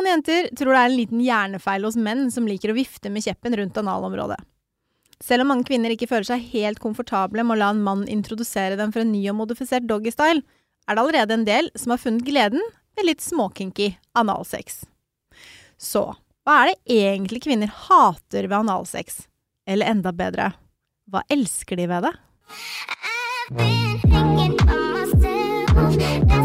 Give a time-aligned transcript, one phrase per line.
[0.00, 3.24] noen jenter tror det er en liten hjernefeil hos menn som liker å vifte med
[3.26, 4.38] kjeppen rundt analområdet.
[5.20, 8.78] Selv om mange kvinner ikke føler seg helt komfortable med å la en mann introdusere
[8.80, 10.40] dem for en ny og modifisert doggystyle,
[10.88, 12.64] er det allerede en del som har funnet gleden
[12.96, 14.86] med litt småkinky analsex.
[15.76, 16.06] Så
[16.48, 19.26] hva er det egentlig kvinner hater ved analsex?
[19.68, 20.54] Eller enda bedre,
[21.12, 22.16] hva elsker de ved det?
[25.72, 26.39] I've been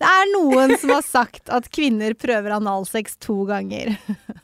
[0.00, 3.96] Det er noen som har sagt at kvinner prøver analsex to ganger.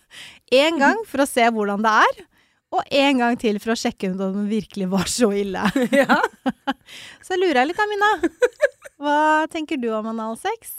[0.55, 2.19] En gang for å se hvordan det er,
[2.77, 5.65] og en gang til for å sjekke om det virkelig var så ille.
[5.97, 6.21] Ja.
[7.27, 8.11] Så lurer jeg litt, Amina.
[9.03, 9.19] Hva
[9.51, 10.77] tenker du om analsex?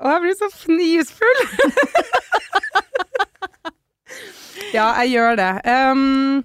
[0.00, 1.44] Og jeg blir så fnisfull.
[4.72, 5.52] ja, jeg gjør det.
[5.68, 6.42] Um,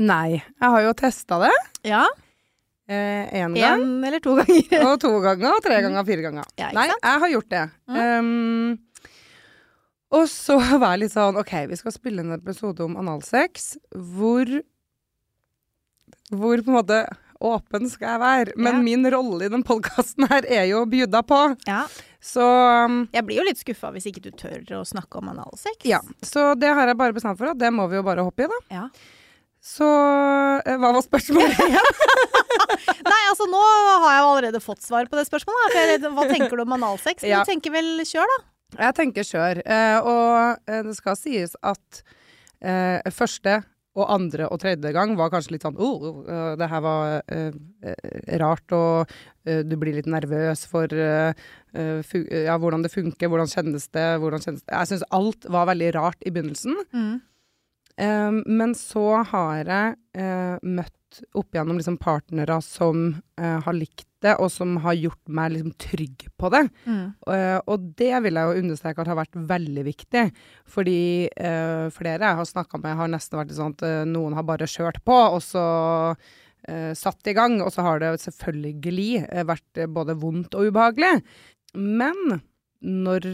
[0.00, 1.52] nei, jeg har jo testa det
[1.92, 2.06] Ja,
[2.88, 3.80] én gang.
[3.80, 4.82] En, eller to ganger.
[4.90, 6.44] Og to ganger, og tre ganger, fire ganger.
[6.60, 7.62] Ja, Nei, jeg har gjort det.
[7.88, 8.78] Um,
[10.14, 13.74] og så var jeg litt sånn OK, vi skal spille en episode om analsex.
[13.94, 14.50] Hvor
[16.34, 16.98] Hvor på en måte
[17.44, 18.52] åpen skal jeg være?
[18.56, 18.82] Men Ja.
[18.82, 21.40] min rolle i den podkasten her er jo bjuda på.
[21.68, 21.82] Ja.
[22.24, 22.40] Så
[22.86, 25.84] um, Jeg blir jo litt skuffa hvis ikke du tør å snakke om analsex.
[25.84, 26.00] ja.
[26.22, 28.48] Så det har jeg bare bestemt for, at det må vi jo bare hoppe i,
[28.48, 28.60] da.
[28.72, 28.86] Ja.
[29.64, 29.86] Så
[30.60, 31.60] eh, hva var spørsmålet?
[31.64, 32.00] igjen?
[33.08, 35.76] Nei, altså nå har jeg jo allerede fått svar på det spørsmålet.
[35.94, 37.22] Redd, hva tenker du om analsex?
[37.24, 37.44] Men Ja.
[37.44, 38.42] Du tenker vel kjør, da.
[38.84, 39.62] Jeg tenker kjør.
[39.64, 42.02] Eh, og eh, det skal sies at
[42.60, 43.62] eh, første
[43.94, 47.20] og andre og tredje gang var kanskje litt sånn oh, eh, det her var
[48.42, 49.12] rart, og
[49.44, 54.72] du blir litt nervøs for ja, hvordan det funker, hvordan kjennes det, hvordan kjennes det
[54.72, 56.74] Jeg syns alt var veldig rart i begynnelsen.
[58.00, 63.04] Eh, men så har jeg eh, møtt opp igjennom liksom partnere som
[63.38, 66.64] eh, har likt det, og som har gjort meg liksom trygg på det.
[66.88, 67.04] Mm.
[67.30, 70.24] Eh, og det vil jeg jo understreke at har vært veldig viktig.
[70.74, 71.02] Fordi
[71.94, 75.14] flere jeg har snakka med, har nesten vært sånn at noen har bare kjørt på,
[75.36, 75.64] og så
[76.96, 77.58] satt i gang.
[77.60, 81.18] Og så har det selvfølgelig vært både vondt og ubehagelig.
[81.76, 82.40] Men
[82.80, 83.28] når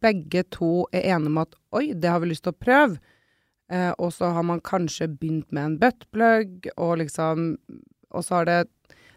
[0.00, 3.00] begge to er enige om at oi, det har vi lyst til å prøve,
[3.72, 7.56] eh, og så har man kanskje begynt med en buttplug, og liksom
[8.16, 8.60] Og så har det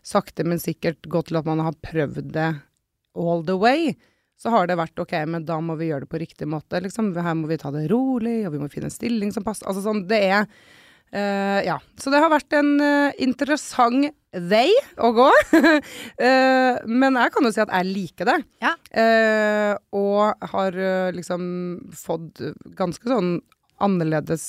[0.04, 2.50] sakte, men sikkert gått til at man har prøvd det
[3.16, 3.94] all the way,
[4.40, 6.80] så har det vært ok, men da må vi gjøre det på riktig måte.
[6.82, 7.12] Liksom.
[7.16, 9.68] Her må vi ta det rolig, og vi må finne en stilling som passer.
[9.68, 10.46] Altså sånn, det er
[11.12, 11.78] eh, Ja.
[12.00, 14.10] Så det har vært en eh, interessant
[14.50, 15.30] vei å gå.
[16.20, 18.38] Eh, men jeg kan jo si at jeg liker det.
[18.64, 18.74] Ja.
[18.92, 21.44] Eh, og har eh, liksom
[21.96, 22.42] fått
[22.76, 23.38] ganske sånn
[23.84, 24.46] annerledes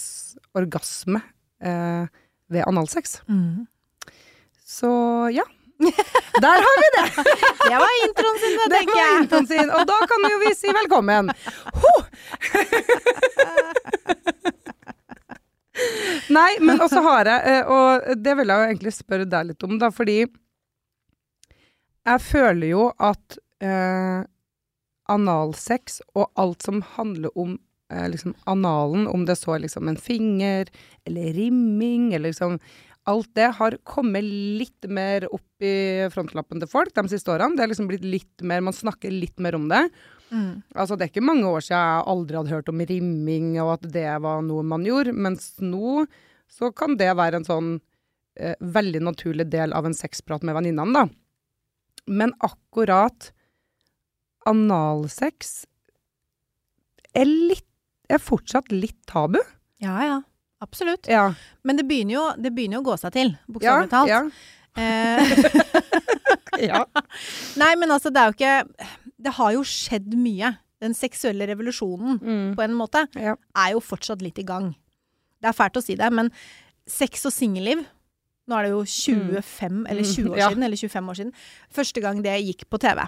[0.59, 1.21] orgasme
[1.63, 2.05] eh,
[2.51, 3.21] ved analsex.
[3.29, 3.67] Mm.
[4.67, 4.91] Så
[5.35, 5.45] ja.
[5.81, 7.05] Der har vi det!
[7.71, 9.47] Det var introen sin, Det tenker var jeg.
[9.49, 11.31] sin, og da kan jo vi si velkommen.
[11.85, 11.93] Ho!
[16.31, 19.65] Nei, men også har jeg, eh, og det vil jeg jo egentlig spørre deg litt
[19.67, 20.19] om, da, fordi
[22.11, 24.21] jeg føler jo at eh,
[25.11, 27.57] analsex og alt som handler om
[27.91, 30.71] eh, liksom analen, om det så liksom en finger
[31.05, 32.61] eller rimming eller liksom
[33.09, 34.23] Alt det har kommet
[34.61, 37.57] litt mer opp i frontlappen til folk de siste årene.
[37.57, 39.87] Det er liksom blitt litt mer, Man snakker litt mer om det.
[40.29, 40.61] Mm.
[40.77, 43.89] Altså, det er ikke mange år siden jeg aldri hadde hørt om rimming, og at
[43.97, 45.17] det var noe man gjorde.
[45.17, 46.05] Mens nå
[46.51, 47.73] så kan det være en sånn
[48.37, 51.09] eh, veldig naturlig del av en sexprat med venninnene, da.
[52.11, 53.33] Men akkurat
[54.49, 55.65] analsex
[57.17, 57.67] er litt
[58.15, 59.39] er fortsatt litt tabu.
[59.81, 60.21] Ja, ja.
[60.61, 61.07] Absolutt.
[61.09, 61.31] Ja.
[61.65, 64.09] Men det begynner jo, det begynner jo å gå seg til, bokstavelig talt.
[64.13, 64.25] ja,
[64.79, 65.31] Eh,
[66.71, 66.85] ja.
[67.59, 70.53] nei, men altså, det er jo ikke Det har jo skjedd mye.
[70.81, 72.55] Den seksuelle revolusjonen, Mm.
[72.57, 74.71] på en måte, er jo fortsatt litt i gang.
[75.43, 76.31] Det er fælt å si det, men
[76.89, 77.83] sex og singelliv
[78.49, 80.39] Nå er det jo 25 eller 20 år Mm.
[80.39, 80.49] Ja.
[80.49, 81.33] siden, eller 25 år siden.
[81.71, 83.05] Første gang det gikk på TV.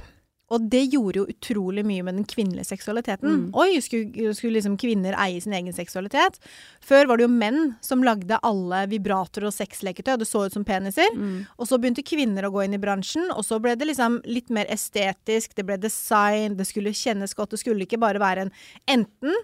[0.53, 3.29] Og det gjorde jo utrolig mye med den kvinnelige seksualiteten.
[3.33, 3.45] Mm.
[3.57, 6.37] Oi, skulle, skulle liksom kvinner eie sin egen seksualitet?
[6.85, 10.53] Før var det jo menn som lagde alle vibratorer og sexleketøy, og det så ut
[10.59, 11.09] som peniser.
[11.17, 11.47] Mm.
[11.57, 14.53] Og så begynte kvinner å gå inn i bransjen, og så ble det liksom litt
[14.53, 18.53] mer estetisk, det ble design, det skulle kjennes godt, det skulle ikke bare være en
[18.99, 19.35] enten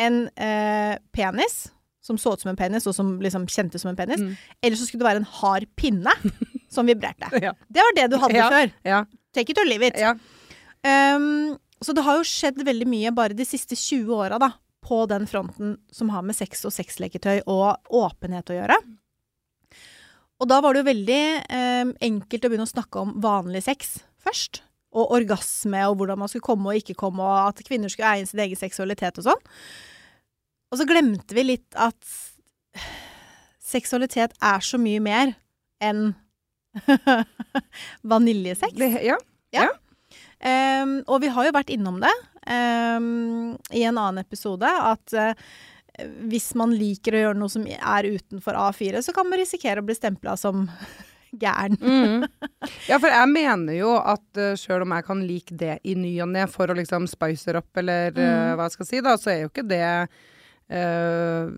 [0.00, 1.66] en eh, penis,
[2.00, 4.36] som så ut som en penis, og som liksom kjentes som en penis, Mm.
[4.62, 6.12] eller så skulle det være en hard pinne
[6.72, 7.28] som vibrerte.
[7.44, 7.52] Ja.
[7.68, 8.48] Det var det du hadde Ja.
[8.50, 8.72] før.
[8.84, 9.00] Ja.
[9.36, 9.98] Take it or leave it.
[10.00, 10.14] ja.
[10.86, 14.52] Um, så det har jo skjedd veldig mye bare de siste 20 åra, da,
[14.84, 18.78] på den fronten som har med sex og sexleketøy og åpenhet å gjøre.
[20.40, 21.22] Og da var det jo veldig
[21.52, 24.62] um, enkelt å begynne å snakke om vanlig sex først.
[24.90, 28.26] Og orgasme, og hvordan man skulle komme og ikke komme, og at kvinner skulle eie
[28.26, 29.44] sin egen seksualitet og sånn.
[30.70, 31.98] Og så glemte vi litt at
[33.70, 35.36] seksualitet er så mye mer
[35.82, 36.10] enn
[38.12, 38.74] vaniljesex.
[38.78, 39.18] Det, ja.
[40.40, 42.12] Ehm, og vi har jo vært innom det
[42.48, 45.34] um, i en annen episode, at uh,
[46.30, 49.86] hvis man liker å gjøre noe som er utenfor A4, så kan man risikere å
[49.86, 50.64] bli stempla som
[51.42, 51.76] gæren.
[51.76, 52.24] Mm.
[52.90, 56.14] ja, for jeg mener jo at uh, sjøl om jeg kan like det i ny
[56.24, 58.56] og ne for å liksom spicer opp eller eh, Mm.
[58.58, 59.84] hva jeg skal si, da, så er jo ikke det
[60.70, 61.50] eh,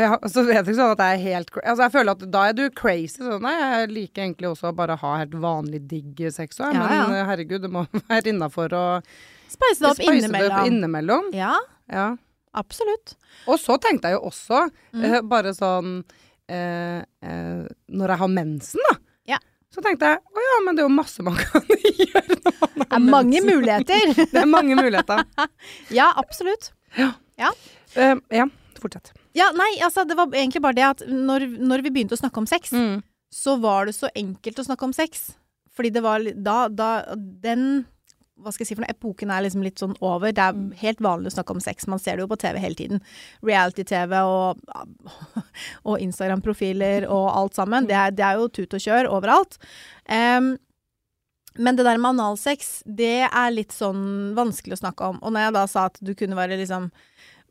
[0.00, 2.44] ja, så vet jeg ikke sånn at jeg er helt Altså jeg føler at da
[2.50, 3.18] er du crazy.
[3.24, 6.96] Sånn, jeg liker egentlig også å bare ha helt vanlig digg sex òg, Ja, men
[6.96, 7.04] ja.
[7.20, 8.84] eh, herregud, det må være innafor å
[9.50, 10.66] Spice det opp spice det opp innimellom.
[10.70, 11.30] innimellom.
[11.34, 11.56] Ja,
[11.90, 12.08] Ja.
[12.54, 13.16] absolutt.
[13.50, 15.04] Og så tenkte jeg jo også, Mm.
[15.06, 16.00] uh, bare sånn
[16.50, 18.96] uh, Når jeg har mensen, da.
[19.70, 22.72] Så tenkte jeg å ja, men det er jo masse man kan gjøre når man
[22.80, 23.50] Det er mange mensen.
[23.54, 24.14] muligheter.
[24.32, 25.20] Det er mange muligheter.
[25.94, 26.72] ja, absolutt.
[26.98, 27.12] Ja,
[28.80, 29.12] fortsett.
[29.36, 32.38] Ja, nei, altså, det var egentlig bare det at når, når vi begynte å snakke
[32.42, 33.02] om sex, Mm.
[33.32, 35.32] så var det så enkelt å snakke om sex.
[35.76, 37.86] Fordi det var da, da Den
[38.40, 40.32] hva skal jeg si for noe, epoken er liksom litt sånn over.
[40.32, 41.84] Det er helt vanlig å snakke om sex.
[41.92, 43.02] Man ser det jo på TV hele tiden.
[43.44, 44.62] Reality-TV og,
[45.84, 47.84] og Instagram-profiler og alt sammen.
[47.90, 49.58] Det er, det er jo tut og kjør overalt.
[50.08, 50.54] Um,
[51.60, 55.20] men det der med analsex, det er litt sånn vanskelig å snakke om.
[55.20, 56.88] Og når jeg da sa at du kunne være liksom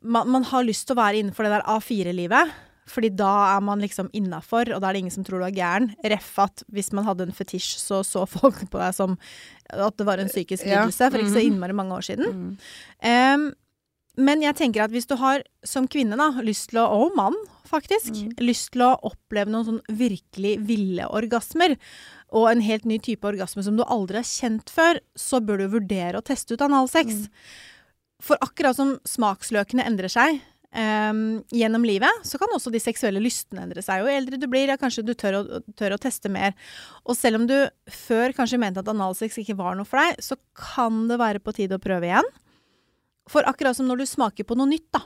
[0.02, 2.52] Man, man har lyst til å være innenfor det der A4-livet.
[2.90, 5.54] Fordi da er man liksom innafor, og da er det ingen som tror du er
[5.54, 5.92] gæren.
[6.02, 9.16] Ref at hvis man hadde en fetisj, så så folk på deg som
[9.70, 10.86] at det var en psykisk Ja.
[10.90, 11.52] for ikke så Mhm.
[11.52, 12.32] innmari mange år siden.
[12.34, 12.58] Mm.
[13.06, 13.54] Um,
[14.16, 17.36] men jeg tenker at hvis du har, som kvinne, da, lyst til å, og mann
[17.64, 18.34] faktisk, Mm.
[18.40, 21.76] lyst til å oppleve noen sånn virkelig ville orgasmer,
[22.32, 25.68] og en helt ny type orgasme som du aldri har kjent før, så bør du
[25.78, 27.06] vurdere å teste ut analsex.
[27.14, 27.28] Mm.
[28.24, 30.40] For akkurat som smaksløkene endrer seg
[30.76, 34.02] um, gjennom livet, så kan også de seksuelle lystene endre seg.
[34.02, 35.44] Jo eldre du blir, ja, kanskje du tør å,
[35.78, 36.56] tør å teste mer.
[37.04, 37.56] Og selv om du
[37.90, 41.54] før kanskje mente at analsex ikke var noe for deg, så kan det være på
[41.56, 42.28] tide å prøve igjen.
[43.30, 45.04] For akkurat som når du smaker på noe nytt, da,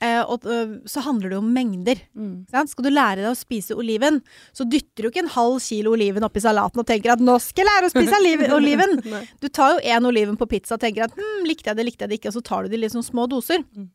[0.00, 2.00] eh, og, uh, så handler det om mengder.
[2.16, 2.46] Mm.
[2.52, 2.72] Sant?
[2.72, 4.20] Skal du lære deg å spise oliven,
[4.56, 7.64] så dytter du ikke en halv kilo oliven oppi salaten og tenker at 'nå skal
[7.64, 8.98] jeg lære å spise oliven'.
[9.42, 12.06] Du tar jo én oliven på pizza og tenker at hm, 'likte jeg det, likte
[12.06, 13.64] jeg det ikke', og så tar du det i litt sånn små doser.
[13.76, 13.90] Mm.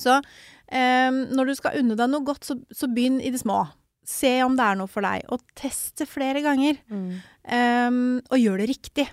[0.00, 0.18] Så
[0.72, 3.64] em, når du skal unne deg noe godt, så, så begynn i det små.
[4.08, 6.80] Se om det er noe for deg, og teste flere ganger.
[6.90, 7.10] Mm.
[7.46, 8.00] Um,
[8.30, 9.06] og gjør det riktig.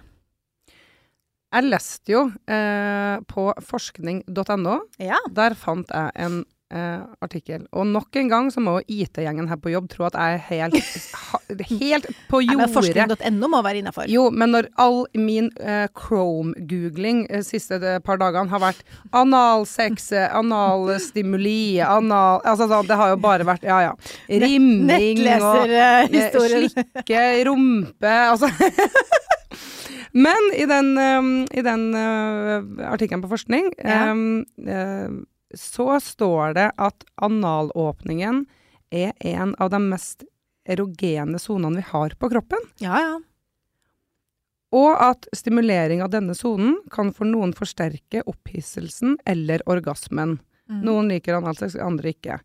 [1.50, 4.78] Jeg leste jo eh, på forskning.no.
[5.02, 5.18] Ja.
[5.34, 7.64] Der fant jeg en eh, artikkel.
[7.74, 10.78] Og nok en gang så må IT-gjengen her på jobb tro at jeg er helt,
[11.24, 11.40] ha,
[11.72, 12.70] helt på jordet.
[12.76, 14.06] Forskning.no må være innafor.
[14.12, 18.86] Jo, men når all min eh, Chrome-googling eh, siste eh, par dagene har vært
[19.18, 22.44] analsex, analstimuli, anal...
[22.46, 23.98] Altså sånn, det har jo bare vært Ja, ja.
[24.30, 28.50] Rimming og eh, Slikke, rumpe Altså
[30.12, 34.12] Men i den, um, i den uh, artikkelen på forskning Ja.
[34.12, 35.22] um, uh,
[35.58, 38.44] så står det at analåpningen
[38.94, 40.24] er en av de mest
[40.70, 42.62] erogene sonene vi har på kroppen.
[42.84, 43.16] Ja, ja.
[44.78, 50.38] Og at stimulering av denne sonen kan for noen forsterke opphisselsen eller orgasmen.
[50.70, 50.84] Mm.
[50.86, 52.38] Noen liker analsex, andre ikke.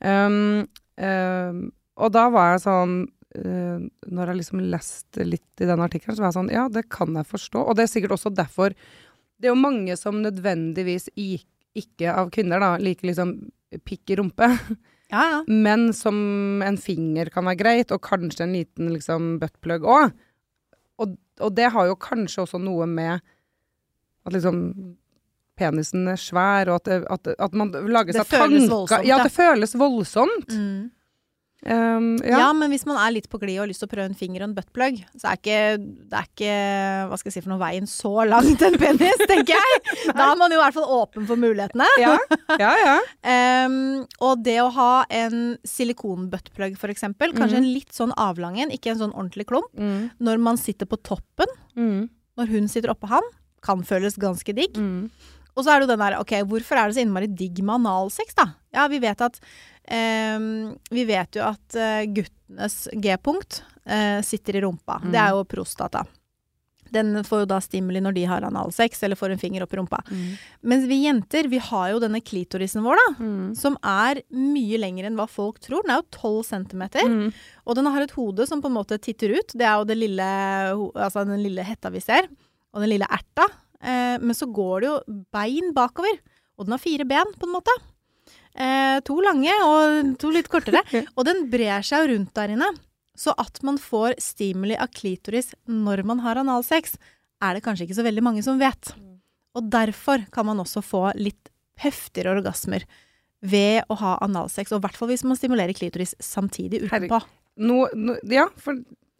[0.00, 0.64] Um,
[0.96, 1.60] um,
[2.00, 2.96] og da var jeg sånn
[3.36, 7.14] Når jeg liksom leste litt i den artikkelen, så var jeg sånn Ja, det kan
[7.18, 7.62] jeg forstå.
[7.66, 8.72] Og det er sikkert også derfor
[9.36, 13.34] Det er jo mange som nødvendigvis gikk, ikke av kvinner, da, liker liksom
[13.84, 14.48] pikk i rumpe.
[15.06, 15.36] Ja, ja.
[15.46, 16.16] Men som
[16.66, 20.10] en finger kan være greit, og kanskje en liten liksom buttplug òg.
[20.98, 23.20] Og, og det har jo kanskje også noe med
[24.26, 24.64] at liksom
[25.56, 29.16] penisen er svær, og at, at, at man lager Det seg føles tanker voldsomt, Ja,
[29.16, 29.22] ja.
[29.22, 30.50] det føles voldsomt.
[30.58, 30.90] Mm.
[31.64, 32.38] Um, Ja.
[32.38, 32.48] ja.
[32.52, 34.42] men hvis man er litt på glid og har lyst til å prøve en finger
[34.42, 36.56] og en buttplug, så er ikke, det er ikke
[37.08, 39.80] hva skal jeg si for noe, veien så langt en penis, tenker jeg.
[40.12, 41.88] Da er man jo i hvert fall åpen for mulighetene.
[42.02, 42.14] Ja,
[42.60, 42.72] ja.
[42.84, 42.96] ja.
[43.66, 47.64] um, og det å ha en silikonbuttplug, for eksempel, kanskje mm.
[47.64, 50.96] en litt sånn avlang en, ikke en sånn ordentlig klump, Mm, når man sitter på
[51.04, 52.06] toppen, mm,
[52.38, 53.24] når hun sitter oppå han,
[53.64, 54.76] kan føles ganske digg.
[54.78, 55.32] mm.
[55.56, 57.78] Og så er det jo den der, ok, hvorfor er det så innmari digg med
[57.78, 58.44] analsex, da?
[58.76, 59.38] Ja, vi vet at
[59.86, 65.00] Vi vet jo at eh, guttenes G-punkt eh, sitter i rumpa.
[65.02, 65.10] Mm.
[65.12, 66.04] Det er jo prostata.
[66.94, 69.78] Den får jo da stimuli når de har analsex, eller får en finger opp i
[69.80, 70.00] rumpa.
[70.66, 73.24] Mens vi jenter, vi har jo denne klitorisen vår, da.
[73.24, 73.48] Mm.
[73.58, 75.82] Som er mye lengre enn hva folk tror.
[75.84, 77.10] Den er jo 12 centimeter.
[77.10, 77.34] Mm.
[77.66, 79.56] Og den har et hode som på en måte titter ut.
[79.56, 80.30] Det er jo det lille,
[80.94, 82.30] altså den lille hetta vi ser.
[82.74, 83.48] Og den lille erta.
[83.82, 86.22] Eh, men så går det jo bein bakover.
[86.56, 87.74] Og den har fire ben, på en måte.
[88.56, 90.80] Eh, to lange og to litt kortere.
[91.16, 92.70] Og den brer seg rundt der inne.
[93.16, 96.96] Så at man får stimuli av klitoris når man har analsex,
[97.44, 98.92] er det kanskje ikke så veldig mange som vet.
[99.56, 102.84] Og derfor kan man også få litt heftigere orgasmer
[103.44, 104.72] ved å ha analsex.
[104.72, 107.20] Og i hvert fall hvis man stimulerer klitoris samtidig utenpå.
[107.56, 108.76] No, no, ja, for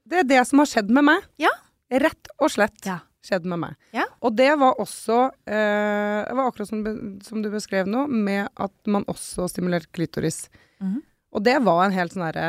[0.07, 1.25] det er det som har skjedd med meg.
[1.41, 1.53] Ja.
[1.93, 3.01] Rett og slett Ja.
[3.27, 3.77] Skjedd med meg.
[3.97, 4.07] Ja.
[4.25, 6.83] Og det var også eh, Det var akkurat som,
[7.27, 10.47] som du beskrev nå, med at man også stimulerte klitoris.
[10.81, 11.03] Mhm.
[11.37, 12.45] Og det var en helt sånn derre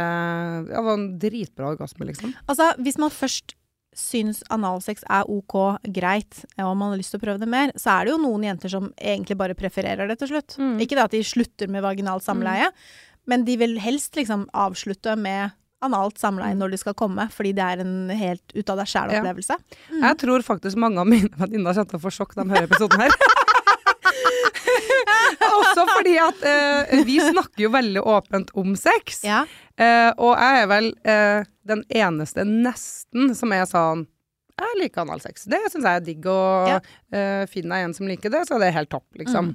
[0.70, 2.32] Det var en dritbra orgasme, liksom.
[2.48, 3.58] Altså, hvis man først
[3.98, 7.96] syns analsex er ok, greit, og man har lyst til å prøve det mer, så
[7.96, 10.58] er det jo noen jenter som egentlig bare prefererer det til slutt.
[10.62, 10.76] Mm.
[10.84, 12.70] Ikke det at de slutter med vaginalt samleie,
[13.28, 15.56] men de vil helst liksom avslutte med
[15.86, 16.60] analt samleie Mm.
[16.64, 19.58] når du skal komme, fordi det er en helt ut av deg sjæl-opplevelse.
[20.02, 22.70] Jeg tror faktisk mange av mine venninner kommer til å få sjokk når de hører
[22.72, 23.12] episoden her.
[25.58, 29.22] Også fordi at eh, vi snakker jo veldig åpent om sex.
[29.26, 29.44] Ja.
[29.78, 34.06] Eh, og jeg er vel eh, den eneste nesten som er sånn
[34.58, 35.44] Jeg liker analsex.
[35.46, 36.26] Det syns jeg er digg.
[36.26, 36.80] Og Ja.
[37.14, 39.52] eh, finner jeg en som liker det, så det er helt topp, liksom.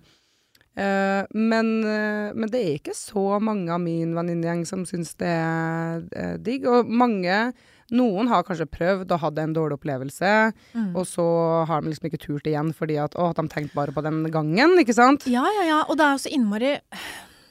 [0.73, 5.29] Eh, men, uh, men det er ikke så mange av min venninnegjeng som syns det
[5.29, 6.65] er uh, digg.
[6.71, 7.53] Og mange
[7.93, 10.29] Noen har kanskje prøvd og hatt en dårlig opplevelse,
[10.73, 10.95] Mm.
[10.97, 11.27] og så
[11.69, 14.79] har de liksom ikke turt igjen fordi at, å, de tenkte bare på den gangen,
[14.81, 15.27] ikke sant?
[15.29, 15.81] Ja, ja, ja.
[15.91, 16.71] Og det er jo så innmari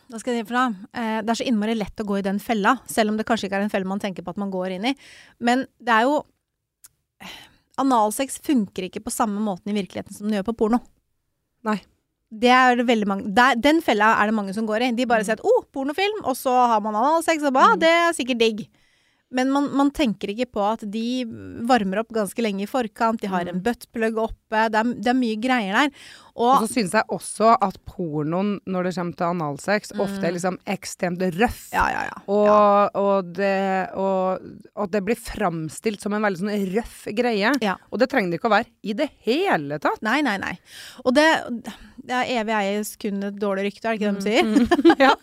[0.10, 0.88] Hva skal jeg si for noe?
[0.98, 3.52] Eh, Det er så innmari lett å gå i den fella, selv om det kanskje
[3.52, 4.96] ikke er en felle man tenker på at man går inn i.
[5.40, 6.24] Men det er jo
[7.78, 10.82] Analsex funker ikke på samme måten i virkeligheten som den gjør på porno.
[11.70, 11.78] Nei.
[12.32, 14.92] Det er det veldig mange der, Den fella er det mange som går i.
[14.96, 17.80] De bare sier at 'å, pornofilm', og så har man analsex, og bare, mm.
[17.80, 18.68] 'det er sikkert digg'.
[19.32, 21.24] Men man, man tenker ikke på at de
[21.68, 25.16] varmer opp ganske lenge i forkant, de har en buttplug oppe, det er, det er
[25.16, 25.94] mye greier der.
[26.36, 30.36] Og Og, så syns jeg også at pornoen, når det kommer til analsex, ofte er
[30.36, 31.70] liksom ekstremt røff.
[31.72, 32.18] ja, ja, ja.
[32.28, 37.54] Og, og, det, og, det blir framstilt som en veldig sånn røff greie.
[37.64, 37.78] Ja.
[37.92, 40.04] Og det trenger det ikke å være i det hele tatt.
[40.04, 40.58] Nei, nei, nei.
[41.06, 41.28] Og det,
[42.18, 44.44] er evig eies kun et dårlig rykte, er det ikke det de sier?
[44.46, 44.96] Mm.
[45.02, 45.14] Ja.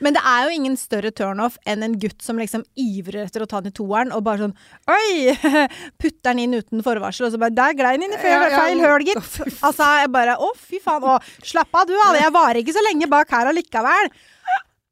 [0.00, 3.48] Men det er jo ingen større turnoff enn en gutt som liksom ivrer etter å
[3.50, 4.54] ta den i toeren, og bare sånn
[4.90, 5.34] Oi!
[6.00, 8.48] Putter den inn uten forvarsel, og så bare Der glei den inn i feil, Ja,
[8.48, 8.64] ja.
[8.64, 9.30] feil høl, gitt.
[9.60, 11.04] Altså, jeg bare Å, fy faen.
[11.04, 11.96] Å, slapp av, du.
[12.16, 14.12] Jeg varer ikke så lenge bak her allikevel.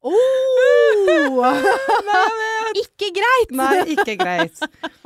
[0.01, 1.43] Oh!
[2.79, 3.51] ikke greit!
[3.55, 4.61] Nei, ikke greit.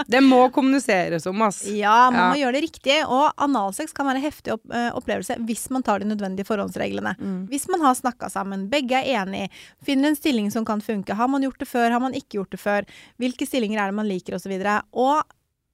[0.09, 1.63] Det må kommuniseres om, ass.
[1.65, 2.27] Ja, man Ja.
[2.29, 2.97] må gjøre det riktig.
[3.07, 7.15] Og analsex kan være en heftig opp, eh, opplevelse hvis man tar de nødvendige forhåndsreglene.
[7.19, 7.47] Mm.
[7.50, 9.50] Hvis man har snakka sammen, begge er enige,
[9.83, 11.15] finner en stilling som kan funke.
[11.17, 12.85] Har man gjort det før, har man ikke gjort det før?
[13.19, 14.51] Hvilke stillinger er det man liker, osv.
[14.59, 15.23] Og, og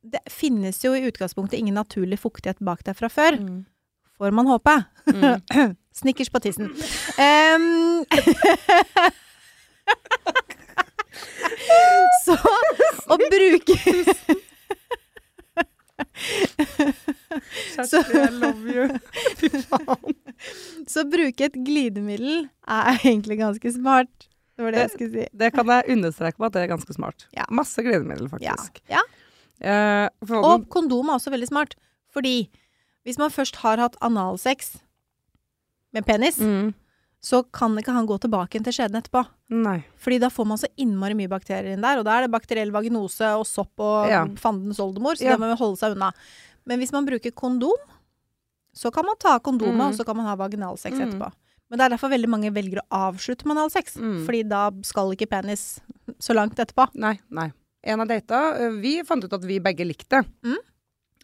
[0.04, 3.36] det finnes jo i utgangspunktet ingen naturlig fuktighet bak deg fra før.
[3.40, 3.66] Mm.
[4.20, 4.78] Får man håpe.
[5.12, 5.76] Mm.
[6.00, 6.70] Snickers på tissen.
[7.20, 8.06] Em,
[12.24, 12.36] så
[13.12, 13.76] å bruke
[17.88, 18.88] Så- I love you.
[19.40, 20.16] Fy faen.
[20.88, 24.12] Så å bruke et glidemiddel er egentlig ganske smart.
[24.60, 25.26] Det var det jeg skulle si.
[25.40, 27.28] Det kan jeg understreke på at det er ganske smart.
[27.36, 27.46] Ja.
[27.56, 28.82] Masse glidemiddel, faktisk.
[28.92, 29.04] ja.
[29.60, 31.76] Eh, for Og kondom er også veldig smart.
[32.12, 32.50] Fordi
[33.08, 34.78] hvis man først har hatt analsex
[35.96, 36.74] med penis, mm.
[37.22, 39.26] Så kan ikke han gå tilbake til skjeden etterpå.
[39.52, 39.84] Nei.
[40.00, 42.72] Fordi da får man så innmari mye bakterier inn der, og da er det bakteriell
[42.72, 44.26] vaginose og sopp og Ja.
[44.40, 45.32] fandens oldemor, så Ja.
[45.36, 46.14] det må man holde seg unna.
[46.66, 47.76] Men hvis man bruker kondom,
[48.74, 49.90] så kan man ta kondomet, Mm.
[49.90, 51.02] og så kan man ha vaginalsex Mm.
[51.12, 51.32] etterpå.
[51.70, 54.26] Men det er derfor veldig mange velger å avslutte med analsex, Mm.
[54.26, 55.80] fordi da skal ikke penis
[56.20, 56.88] så langt etterpå.
[56.96, 57.52] Nei, nei.
[57.84, 60.24] En av data, eh, vi fant ut at vi begge likte.
[60.44, 60.56] Mm.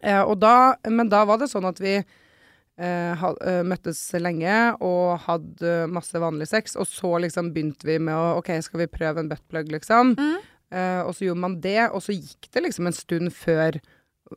[0.04, 2.04] Eh, og da, men da var det sånn at vi
[2.78, 8.50] møttes lenge og hadde masse vanlig sex, og så liksom begynte vi med å OK,
[8.66, 10.16] skal vi prøve en buttplug, liksom?
[10.20, 10.36] Mm.
[10.76, 13.78] Eh, og så gjorde man det, og så gikk det liksom en stund før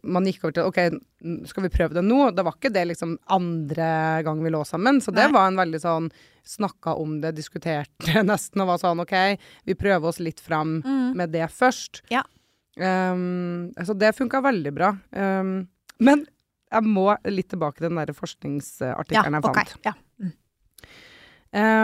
[0.04, 0.78] man gikk over til OK,
[1.48, 2.28] skal vi prøve det nå?
[2.36, 3.90] Da var ikke det liksom andre
[4.22, 5.34] gang vi lå sammen, så det Nei.
[5.38, 6.10] var en veldig sånn
[6.48, 9.14] Snakka om det, diskuterte nesten, og var sånn OK,
[9.68, 11.10] vi prøver oss litt fram Mm.
[11.18, 12.02] med det først.
[12.12, 12.22] Ja.
[12.78, 14.92] Um, så det funka veldig bra.
[15.12, 15.66] Um,
[16.00, 16.22] men
[16.68, 18.12] jeg må litt tilbake til den der
[19.16, 19.72] Ja, jeg fant.
[19.76, 19.88] fant.
[19.88, 19.94] Ja.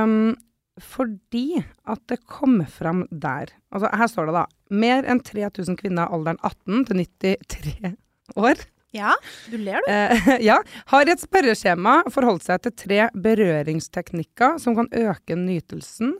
[0.04, 0.34] Um,
[0.82, 4.42] fordi at det kommer fram der Altså, her står det da
[4.74, 7.94] Mer enn 3000 kvinner alderen 18 til 93
[8.36, 8.64] år
[8.94, 9.14] Ja,
[9.50, 9.88] du ler, du.
[9.90, 10.60] Uh, ja,
[10.92, 16.12] har i et spørreskjema forholdt seg til tre berøringsteknikker som kan øke nytelsen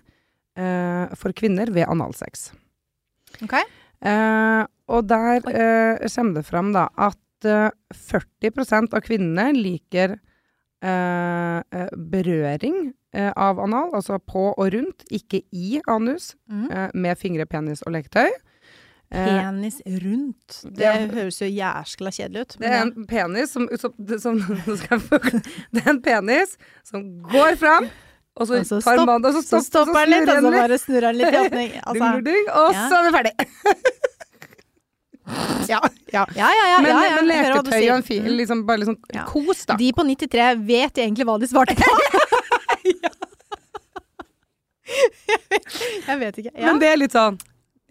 [0.59, 2.49] uh, for kvinner ved analsex.
[3.47, 3.62] Okay.
[4.02, 5.47] Uh, og der
[6.11, 10.16] kommer det fram da at eh, 40% av kvinnene liker
[10.82, 16.66] eh, eh, berøring eh, av anal, altså på og rundt, ikke i anus, Mm.
[16.70, 18.28] eh, med fingre, penis og leketøy.
[19.14, 20.62] Eh, Penis rundt.
[20.74, 20.94] Det Ja.
[21.06, 22.56] høres jo jæskla kjedelig ut.
[22.58, 24.40] Det er en penis som, som, som
[25.72, 27.86] Det er en penis som går fram,
[28.36, 30.50] og så, Og så tar stopp- man og så, Så stopper den litt, og så
[30.50, 31.70] bare snurrer den litt i åpning.
[31.86, 32.88] Altså, ding, ding, og Ja.
[32.90, 33.34] så er vi ferdig.
[35.69, 35.81] ja,
[36.12, 36.26] ja.
[36.37, 36.78] ja, ja, ja.
[36.85, 38.37] Men, men leketøy og en fil Mm.
[38.40, 38.99] liksom, bare liksom
[39.31, 39.76] kos, da.
[39.81, 41.88] De på 93 vet egentlig hva de svarte på.
[46.04, 46.52] Jeg vet ikke.
[46.61, 47.38] Men det er litt sånn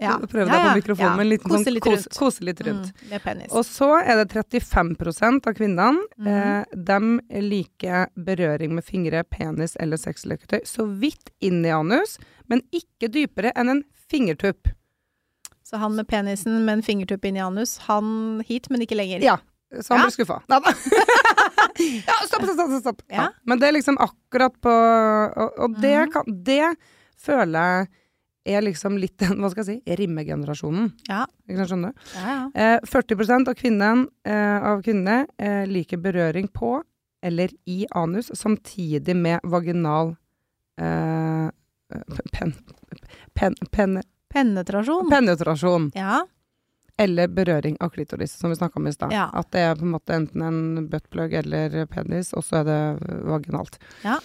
[0.03, 0.15] ja.
[0.19, 2.17] Prøv deg på mikrofonen, men en liten Kose sånn litt kos, rundt.
[2.17, 2.89] kose litt rundt.
[2.91, 3.51] Mm, med penis.
[3.55, 6.01] Og så er det 35% av kvinnene.
[6.17, 6.27] Mm.
[6.33, 12.17] eh, de liker berøring med fingre, penis eller sexleketøy så vidt inn i anus,
[12.51, 14.73] men ikke dypere enn en fingertupp.
[15.73, 19.23] Så han med penisen med en fingertupp inn i anus, han hit, men ikke lenger.
[19.25, 19.39] Ja.
[19.81, 20.05] Så han Ja.
[20.05, 20.35] blir skuffa.
[20.53, 20.73] Nei da.
[22.11, 22.81] ja, stopp, stopp, stopp.
[22.83, 23.01] stopp.
[23.09, 23.31] Ja.
[23.41, 26.11] Men det er liksom akkurat på Og, og det, mm.
[26.13, 26.75] kan, det
[27.17, 27.87] føler
[28.45, 30.91] jeg er liksom litt den, hva skal jeg si, rimmegenerasjonen.
[31.09, 31.23] Ja.
[31.47, 32.07] Ikke sant, skjønner du?
[32.19, 32.75] Ja, ja.
[32.75, 36.75] Eh, 40 av kvinnen, eh, av kvinnene eh, liker berøring på
[37.23, 40.13] eller i anus samtidig med vaginal
[40.77, 41.49] eh,
[42.35, 42.53] pen,
[43.33, 44.01] pen, pen,
[44.33, 45.09] Penetrasjon.
[45.11, 45.91] penetrasjon.
[45.97, 46.23] Ja.
[46.97, 49.13] Eller berøring av klitoris, som vi snakka om i stad.
[49.13, 49.27] Ja.
[49.33, 52.81] At det er på en måte enten en buttplug eller penis, og så er det
[53.29, 53.79] vaginalt.
[54.05, 54.19] Ja.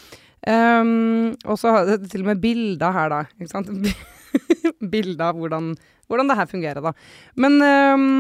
[0.49, 3.23] Um, og så har det til og med bilder her, da.
[3.38, 3.73] Ikke sant?
[4.93, 5.73] bilder av hvordan,
[6.09, 6.93] hvordan det her fungerer, da.
[7.41, 8.12] Men um,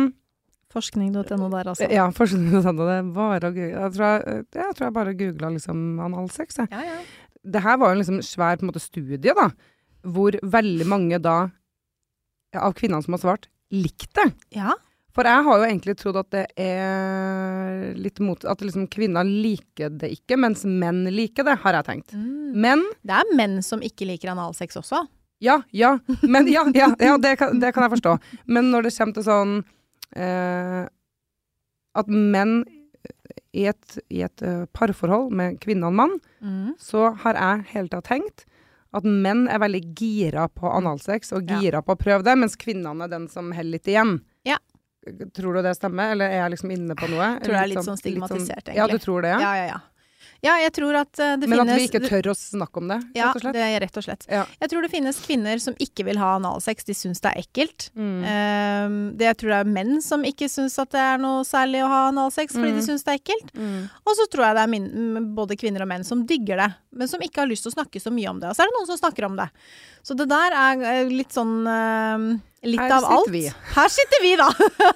[0.72, 1.86] Forskning.no der, altså.
[1.88, 2.60] Ja, forskning.no.
[2.60, 2.98] det.
[2.98, 3.70] det var å google.
[3.72, 6.72] Jeg tror jeg, jeg, tror jeg bare googla liksom analsex, jeg.
[6.72, 7.38] Ja, ja.
[7.48, 9.48] Det her var jo en liksom svær på en måte, studie, da.
[10.08, 11.38] Hvor veldig mange da,
[12.56, 14.32] av kvinnene som har svart, likte det.
[14.60, 14.74] ja.
[15.18, 19.90] For jeg har jo egentlig trodd at det er litt mot At liksom kvinner liker
[19.98, 22.12] det ikke, mens menn liker det, har jeg tenkt.
[22.14, 22.52] Mm.
[22.54, 25.00] Men Det er menn som ikke liker analsex også.
[25.42, 25.96] Ja, ja.
[26.22, 28.14] Men ja, ja, ja det, kan, det kan jeg forstå.
[28.46, 29.56] Men når det kommer til sånn
[30.14, 30.86] eh,
[31.98, 32.60] At menn
[33.56, 36.76] i et, i et eh, parforhold med kvinne og mann, Mm.
[36.78, 38.44] så har jeg hele tida tenkt
[38.94, 41.58] at menn er veldig gira på analsex og Ja.
[41.82, 44.20] på å prøve det, mens kvinnene er den som holder litt igjen.
[44.44, 44.56] Ja.
[45.34, 47.38] Tror du det stemmer, eller er jeg liksom inne på noe?
[47.40, 49.00] Tror det er litt sånn stigmatisert, Ja, egentlig.
[49.00, 49.40] du tror det, ja?
[49.40, 49.80] Ja, ja,
[50.42, 50.48] ja.
[50.48, 52.86] Ja, jeg tror at eh, det Men finnes at vi ikke tør å snakke om
[52.92, 53.56] det, Ja, rett og slett?
[53.58, 54.26] det er rett og slett.
[54.30, 54.44] Ja.
[54.62, 57.88] Jeg tror det finnes kvinner som ikke vil ha analsex, de syns det er ekkelt.
[57.98, 58.20] Mm.
[58.22, 61.82] Eh, det, jeg tror det er menn som ikke syns at det er noe særlig
[61.82, 62.86] å ha analsex fordi de Mm.
[62.86, 63.50] syns det er ekkelt.
[63.58, 63.90] Mm.
[64.06, 64.88] Og så tror jeg det er min,
[65.34, 68.00] både kvinner og menn som digger det, men som ikke har lyst til å snakke
[68.00, 68.48] så mye om det.
[68.52, 69.48] Og så er det noen som snakker om det.
[70.06, 72.28] Så det der er eh, litt sånn eh,
[72.66, 73.28] Litt Her av sitter alt.
[73.30, 73.42] vi.
[73.74, 74.48] Her sitter vi, da!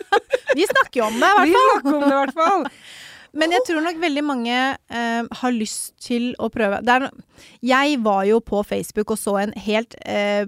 [0.59, 2.65] vi snakker jo om det, i hvert Vi snakker om det, i hvert fall.
[3.35, 4.57] Men jeg tror nok veldig mange
[4.91, 6.83] eh, har lyst til å prøve.
[6.85, 7.09] No
[7.65, 10.45] jeg var jo på Facebook og så en helt eh,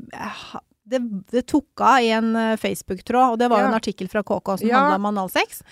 [0.84, 1.00] det,
[1.32, 3.70] det tok av i en eh, Facebook-tråd, og det var jo Ja.
[3.72, 4.82] en artikkel fra KK som Ja.
[4.82, 5.62] handla om analsex.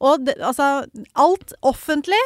[0.00, 2.22] Og det, altså, alt offentlig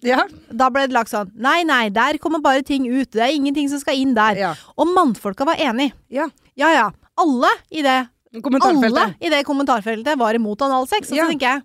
[0.00, 0.22] Ja.
[0.48, 3.10] Da ble det lagt sånn Nei, nei, der kommer bare ting ut.
[3.10, 4.36] Det er ingenting som skal inn der.
[4.36, 4.54] ja.
[4.78, 5.92] Og mannfolka var enig.
[6.08, 6.28] Ja.
[6.56, 6.90] Ja ja.
[7.18, 11.10] Alle i det, alle i det kommentarfeltet var imot analsex.
[11.12, 11.62] Og så tenker jeg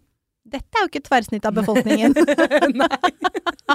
[0.48, 2.16] dette er jo ikke et tverrsnitt av befolkningen.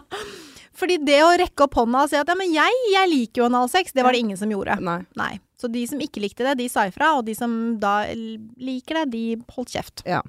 [0.83, 3.49] Fordi det å rekke opp hånda og si at ja, men jeg, jeg liker jo
[3.51, 4.79] analsex, det var det ingen som gjorde.
[4.83, 5.01] Nei.
[5.19, 5.33] Nei.
[5.61, 9.11] Så de som ikke likte det, de sa ifra, og de som da liker det,
[9.13, 10.03] de holdt kjeft.
[10.09, 10.23] Ja.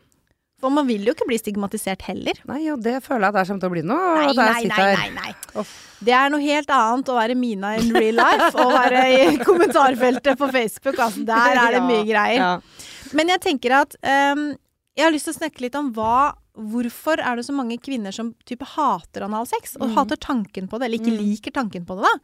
[0.63, 2.37] For man vil jo ikke bli stigmatisert heller.
[2.47, 3.97] Nei, og det føler jeg at det kommer til å bli nå.
[4.15, 4.85] Nei, nei, nei,
[5.17, 5.65] nei, nei.
[6.03, 10.39] Det er noe helt annet å være Mina in real life og være i kommentarfeltet
[10.39, 10.99] på Facebook.
[10.99, 12.39] Altså, der er det mye greier.
[12.39, 13.09] Ja.
[13.17, 14.53] Men jeg tenker at ehm,
[14.95, 18.13] Jeg har lyst til å snakke litt om hva Hvorfor er det så mange kvinner
[18.13, 19.71] som type hater analsex?
[19.81, 19.93] Og Mm.
[19.95, 21.17] hater tanken på det, eller ikke Mm.
[21.25, 22.19] liker tanken på det, da.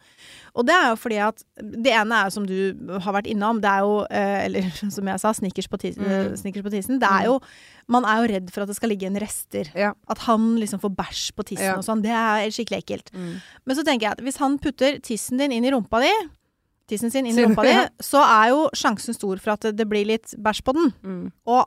[0.56, 3.60] Og det er jo fordi at Det ene er jo som du har vært innom,
[3.60, 6.38] det er jo eh, Eller som jeg sa, snickers på, tisen, Mm.
[6.38, 7.00] snickers på tissen.
[7.00, 7.42] Det er jo
[7.88, 9.66] Man er jo redd for at det skal ligge en rester.
[9.74, 9.94] Ja.
[10.08, 11.74] At han liksom får bæsj på tissen Ja.
[11.78, 12.04] og sånn.
[12.04, 13.12] Det er skikkelig ekkelt.
[13.12, 13.42] Mm.
[13.66, 16.30] Men så tenker jeg at hvis han putter tissen din inn i rumpa di,
[16.88, 19.90] tissen sin inn i rumpa di, så er jo sjansen stor for at det, det
[19.90, 20.94] blir litt bæsj på den.
[21.04, 21.32] Mm.
[21.48, 21.66] Og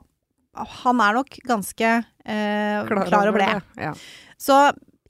[0.53, 1.89] han er nok ganske
[2.25, 3.61] eh, klar, over det.
[3.81, 3.93] Ja.
[4.37, 4.57] Så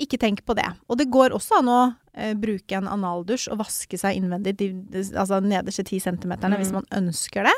[0.02, 0.66] ikke tenk på det.
[0.90, 1.82] Og det går også an å
[2.16, 6.62] eh, bruke en analdusj og vaske seg innvendig, de, de, altså nederste ti centimeterne, Mm.
[6.64, 7.54] hvis man ønsker det.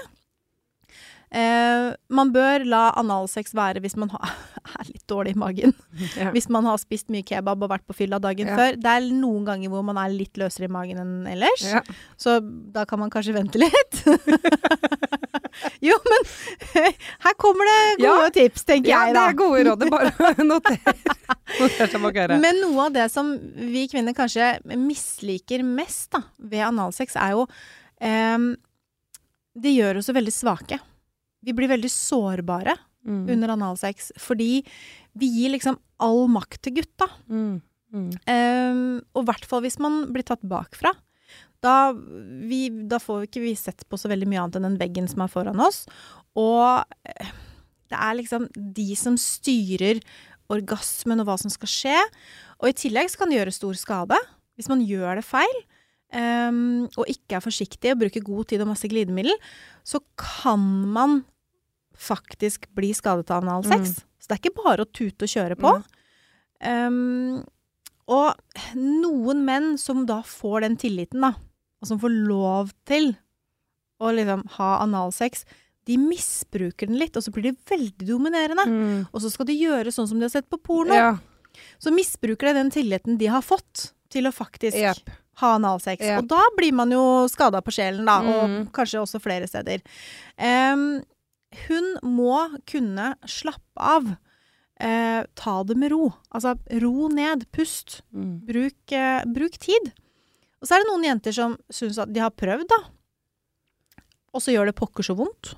[1.36, 4.30] Eh, man bør la analsex være hvis man har,
[4.80, 5.74] er litt dårlig i magen.
[6.20, 6.30] Ja.
[6.36, 8.56] Hvis man har spist mye kebab og vært på fylla dagen Ja.
[8.60, 8.78] før.
[8.80, 11.64] Det er noen ganger hvor man er litt løsere i magen enn ellers.
[11.66, 11.82] Ja.
[12.20, 12.38] Så
[12.76, 14.04] da kan man kanskje vente litt.
[15.88, 16.26] jo, men
[17.26, 18.32] her kommer det gode Ja.
[18.36, 19.86] tips, tenker ja, jeg det er gode råd.
[19.92, 20.80] Bare noter.
[22.42, 27.46] Men noe av det som vi kvinner kanskje misliker mest da, ved analsex, er jo
[27.46, 28.50] um,
[29.56, 30.80] Det gjør oss veldig svake.
[31.46, 33.28] Vi blir veldig sårbare Mm.
[33.30, 34.64] under analsex, fordi
[35.14, 37.06] vi gir liksom all makt til gutta.
[37.30, 37.60] Mm.
[37.94, 38.08] Mm.
[38.26, 38.80] Um,
[39.14, 40.90] og i hvert fall hvis man blir tatt bakfra.
[41.64, 45.10] Da, vi, da får ikke vi sett på så veldig mye annet enn den veggen
[45.12, 45.84] som er foran oss.
[46.38, 47.34] Og eh,
[47.92, 50.02] det er liksom de som styrer
[50.52, 52.02] orgasmen og hva som skal skje.
[52.62, 54.20] Og i tillegg så kan det gjøre stor skade
[54.56, 55.58] hvis man gjør det feil.
[56.16, 59.34] Um, og ikke er forsiktig og bruker god tid og masse glidemiddel,
[59.84, 60.62] så kan
[60.96, 61.24] man
[61.96, 63.98] faktisk bli skadet av analsex.
[64.20, 65.74] Så det er ikke bare å tute og kjøre på.
[66.64, 67.44] Um,
[68.12, 68.36] og
[68.78, 71.34] noen menn som da får den tilliten, da,
[71.82, 73.16] og som får lov til
[74.04, 75.46] å liksom ha analsex,
[75.86, 78.66] de misbruker den litt, og så blir de veldig dominerende.
[78.66, 79.02] Mm.
[79.12, 80.96] Og så skal de gjøre sånn som de har sett på porno.
[80.98, 81.12] Ja.
[81.82, 85.12] Så misbruker de den tilliten de har fått til å faktisk yep.
[85.42, 86.02] ha analsex.
[86.02, 86.24] Yep.
[86.24, 88.34] Og da blir man jo skada på sjelen, da, Mm.
[88.34, 89.86] og kanskje også flere steder.
[90.38, 91.04] Um,
[91.68, 94.16] hun må kunne slappe av.
[94.80, 96.10] Eh, ta det med ro.
[96.36, 98.02] Altså ro ned, pust.
[98.14, 98.40] Mm.
[98.48, 99.94] Bruk, eh, bruk tid.
[100.60, 102.82] Og så er det noen jenter som syns at de har prøvd, da.
[104.36, 105.54] Og så gjør det pokker så vondt.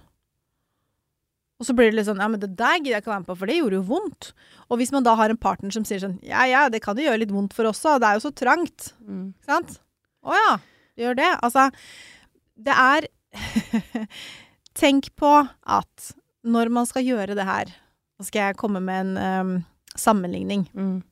[1.57, 3.29] Og så blir det litt sånn Ja, men det der gidder jeg ikke være med
[3.31, 4.29] på, for det gjorde jo vondt.
[4.69, 7.07] Og hvis man da har en partner som sier sånn Ja, ja, det kan jo
[7.07, 8.91] gjøre litt vondt for oss òg, det er jo så trangt.
[9.01, 9.31] Mm.
[9.33, 9.79] Ikke sant?
[10.21, 10.53] Å ja,
[10.93, 11.31] det gjør det.
[11.47, 11.65] Altså,
[12.67, 13.09] det er
[14.77, 15.33] Tenk på
[15.65, 16.11] at
[16.45, 17.73] når man skal gjøre det her
[18.17, 19.51] Nå skal jeg komme med en um,
[19.97, 20.65] sammenligning.
[20.73, 21.03] Mm.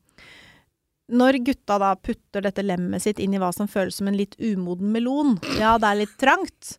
[1.16, 4.34] Når gutta da putter dette lemmet sitt inn i hva som føles som en litt
[4.42, 6.72] umoden melon, ja, det er litt trangt,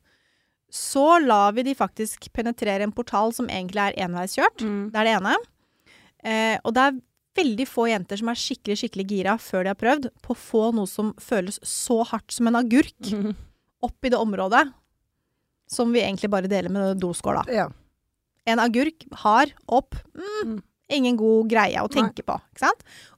[0.68, 4.66] så lar vi de faktisk penetrere en portal som egentlig er enveiskjørt.
[4.68, 4.82] Mm.
[4.92, 5.36] Det er det ene.
[6.28, 6.98] Eh, og det er
[7.40, 10.64] veldig få jenter som er skikkelig, skikkelig gira før de har prøvd på å få
[10.76, 13.32] noe som føles så hardt som en agurk Mm.
[13.86, 14.66] opp i det området
[15.72, 17.46] som vi egentlig bare deler med doskåla.
[17.54, 17.70] Ja.
[18.48, 19.96] En agurk hard opp.
[20.16, 20.58] Mm, Mm.
[20.90, 22.40] ingen god greie å tenke på.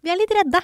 [0.01, 0.61] Vi er litt redde.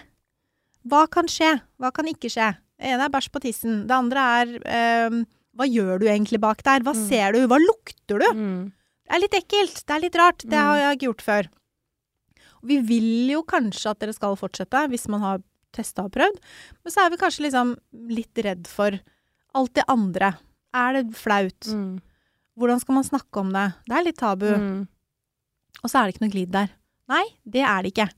[0.88, 1.62] Hva kan skje?
[1.80, 2.48] Hva kan ikke skje?
[2.80, 3.86] Det ene er bæsj på tissen.
[3.88, 5.26] Det andre er um,
[5.56, 6.82] Hva gjør du egentlig bak der?
[6.84, 7.08] Hva Mm.
[7.08, 7.48] ser du?
[7.48, 8.26] Hva lukter du?
[8.36, 8.72] Mm.
[9.08, 9.86] Det er litt ekkelt.
[9.86, 10.38] Det er litt rart.
[10.40, 10.66] Det Mm.
[10.66, 11.48] har jeg ikke gjort før.
[12.62, 15.40] Og vi vil jo kanskje at dere skal fortsette, hvis man har
[15.72, 16.38] testa og prøvd.
[16.84, 17.78] Men så er vi kanskje liksom
[18.10, 19.00] litt redd for
[19.54, 20.38] alt det andre.
[20.74, 21.60] Er det flaut?
[21.72, 22.02] Mm.
[22.56, 23.66] Hvordan skal man snakke om det?
[23.88, 24.48] Det er litt tabu.
[24.48, 24.82] Mm.
[25.82, 26.74] Og så er det ikke noe glid der.
[27.12, 28.10] Nei, det er det ikke.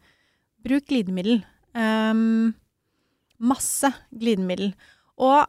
[0.67, 1.41] Bruk glidemiddel.
[1.78, 2.54] Um,
[3.38, 4.71] masse glidemiddel.
[5.17, 5.45] Og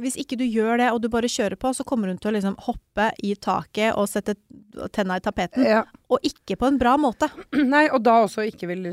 [0.00, 2.32] hvis ikke du gjør det, og du bare kjører på, så kommer hun til å
[2.32, 4.34] liksom hoppe i taket og sette
[4.94, 5.66] tenna i tapeten.
[5.66, 5.82] Ja.
[6.08, 7.28] Og ikke på en bra måte.
[7.74, 8.88] Nei, og da også ikke vil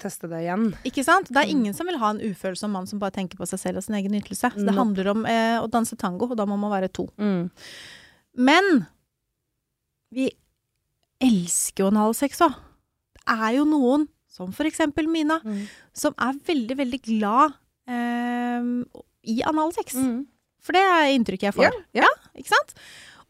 [0.00, 0.68] teste det igjen.
[0.88, 1.32] Ikke sant?
[1.32, 3.80] Det er ingen som vil ha en ufølsom mann som bare tenker på seg selv
[3.80, 4.52] og sin egen ytelse.
[4.52, 7.08] Så det handler om eh, å danse tango, og da må man være to.
[7.16, 7.48] Mm.
[8.36, 8.86] Men
[10.12, 10.30] vi
[11.22, 12.54] elsker jo analsex òg.
[13.22, 15.66] Det er jo noen, som for eksempel Mina, Mm.
[15.94, 17.54] som er veldig, veldig glad
[17.86, 18.62] eh,
[19.28, 19.94] i analsex.
[19.94, 20.26] Mm.
[20.62, 21.64] For det er inntrykket jeg får.
[21.94, 22.10] Ja, ja.
[22.38, 22.74] Ikke sant?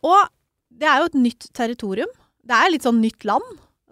[0.04, 0.28] Og
[0.70, 2.10] det er jo et nytt territorium.
[2.44, 3.44] Det er litt sånn nytt land.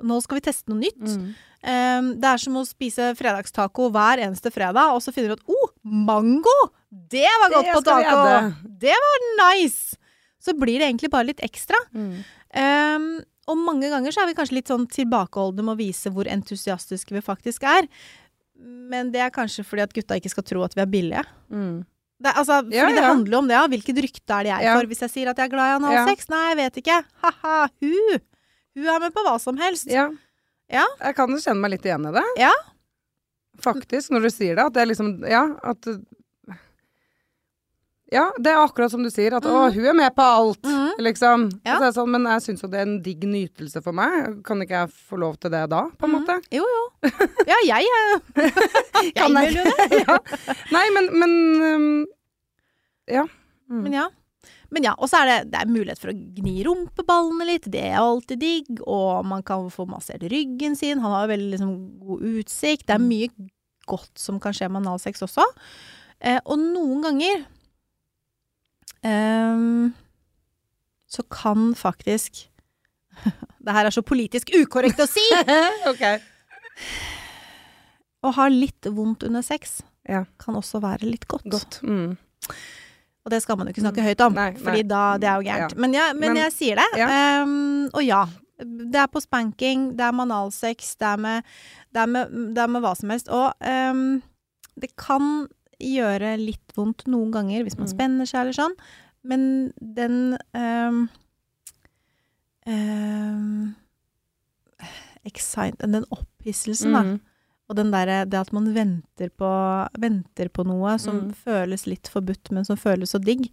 [0.03, 1.01] Nå skal vi teste noe nytt.
[1.01, 1.31] Mm.
[1.61, 5.49] Um, det er som å spise fredagstaco hver eneste fredag, og så finner du at
[5.53, 6.55] oh, mango!
[6.91, 8.55] Det var godt Det på taco!
[8.81, 9.97] Det var nice!
[10.41, 11.77] Så blir det egentlig bare litt ekstra.
[11.93, 12.15] Mm.
[12.57, 13.09] Um,
[13.51, 17.13] og mange ganger så er vi kanskje litt sånn tilbakeholdne med å vise hvor entusiastiske
[17.17, 17.89] vi faktisk er.
[18.61, 21.25] Men det er kanskje fordi at gutta ikke skal tro at vi er billige.
[21.53, 21.83] Mm.
[22.21, 23.67] Det, altså, fordi Ja, det handler om det, ja.
[23.73, 24.75] Hvilket rykte er det jeg Ja.
[24.77, 24.89] for?
[24.91, 26.29] Hvis jeg sier at jeg er glad i analsex?
[26.29, 26.99] Nei, jeg vet ikke.
[27.25, 28.21] Ha-ha, hun!
[28.77, 29.89] Hun er med på hva som helst.
[29.91, 30.11] Ja.
[30.71, 30.85] Ja.
[31.01, 32.27] Jeg kan jo kjenne meg litt igjen i det.
[32.39, 32.53] Ja.
[33.61, 34.67] Faktisk, når du sier det.
[34.69, 35.89] At det er liksom Ja, at
[38.11, 39.35] Ja, det er akkurat som du sier.
[39.39, 40.99] At 'å, hun er med på alt', mm.
[40.99, 41.49] liksom.
[41.65, 41.77] Ja.
[41.77, 44.41] Og så er sånn, men jeg syns jo det er en digg nytelse for meg.
[44.47, 46.17] Kan ikke jeg få lov til det da, på en mm.
[46.19, 46.39] måte?
[46.51, 46.85] Jo, jo.
[47.47, 47.87] Ja, jeg
[49.07, 49.53] Jeg Kan jeg?
[49.53, 50.01] vil jo det.
[50.07, 50.17] ja.
[50.75, 52.07] Nei, men, men um,
[53.11, 53.27] Ja.
[53.71, 53.85] Mm.
[53.85, 54.09] Men ja.
[54.71, 57.83] Men ja, og så er det, det er mulighet for å gni rumpeballene litt, det
[57.91, 61.73] er alltid digg, og man kan få massert ryggen sin, han har veldig liksom,
[62.07, 63.09] god utsikt, det er Mm.
[63.11, 63.49] mye
[63.91, 65.43] godt som kan skje med analsex også.
[66.23, 67.43] Eh, og noen ganger
[69.07, 69.93] ehm,
[71.11, 72.47] så kan faktisk
[73.65, 75.25] Det her er så politisk ukorrekt å si!
[75.91, 76.05] ok.
[78.25, 80.25] Å ha litt vondt under sex Ja.
[80.41, 81.45] kan også være litt godt.
[81.53, 81.81] Godt.
[81.85, 82.15] Mm.
[83.25, 84.89] Og det skal man jo ikke snakke høyt om, Nei, Fordi nei.
[84.89, 85.75] da, det er jo gærent.
[85.77, 85.81] Ja.
[85.85, 86.87] Men, jeg, men, Men- jeg sier det.
[87.01, 87.09] Ja.
[87.43, 88.23] Ehm, og ja.
[88.61, 91.47] Det er på spanking, det er med analsex, det er med,
[91.97, 93.31] det er med, det er med hva som helst.
[93.33, 94.03] Og um,
[94.77, 95.47] det kan
[95.81, 97.95] gjøre litt vondt noen ganger hvis man Mm.
[97.97, 98.77] spenner seg eller sånn,
[99.25, 101.09] men den ehm,
[102.67, 103.75] ehm,
[105.25, 107.03] excite, Den opphisselsen, da.
[107.05, 107.21] Mm.
[107.71, 109.51] Og den der det at man venter på,
[110.01, 111.35] venter på noe som Mm.
[111.35, 113.51] føles litt forbudt, men som føles så digg,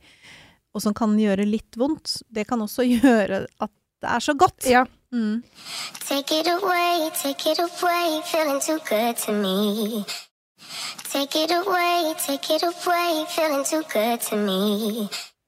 [0.73, 4.65] og som kan gjøre litt vondt, det kan også gjøre at det er så godt.
[4.69, 4.85] Ja.
[5.11, 5.43] Mm.
[6.07, 10.03] Take it away, take it away, feeling too good to me.
[11.11, 15.07] Take it away, take it away, feeling too good to me.